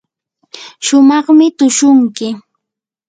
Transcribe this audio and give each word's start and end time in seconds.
shumaqmi 0.85 1.47
tushunki. 1.57 2.27